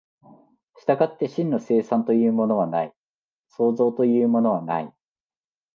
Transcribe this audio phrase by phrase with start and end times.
[0.79, 2.93] 従って真の生産というものはない、
[3.49, 4.91] 創造というものはない。